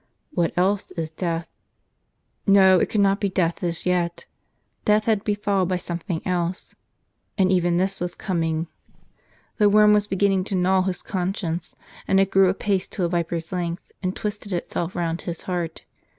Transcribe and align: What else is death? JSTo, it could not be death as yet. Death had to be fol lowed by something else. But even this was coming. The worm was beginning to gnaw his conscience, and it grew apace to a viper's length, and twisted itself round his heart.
What 0.31 0.51
else 0.57 0.89
is 0.97 1.11
death? 1.11 1.47
JSTo, 2.47 2.81
it 2.81 2.87
could 2.87 3.01
not 3.01 3.21
be 3.21 3.29
death 3.29 3.63
as 3.63 3.85
yet. 3.85 4.25
Death 4.83 5.05
had 5.05 5.19
to 5.19 5.23
be 5.25 5.35
fol 5.35 5.59
lowed 5.61 5.67
by 5.69 5.77
something 5.77 6.25
else. 6.25 6.73
But 7.37 7.51
even 7.51 7.77
this 7.77 8.01
was 8.01 8.15
coming. 8.15 8.65
The 9.57 9.69
worm 9.69 9.93
was 9.93 10.07
beginning 10.07 10.43
to 10.45 10.55
gnaw 10.55 10.81
his 10.81 11.03
conscience, 11.03 11.75
and 12.07 12.19
it 12.19 12.31
grew 12.31 12.49
apace 12.49 12.87
to 12.87 13.03
a 13.03 13.09
viper's 13.09 13.51
length, 13.51 13.91
and 14.01 14.15
twisted 14.15 14.53
itself 14.53 14.95
round 14.95 15.21
his 15.21 15.43
heart. 15.43 15.85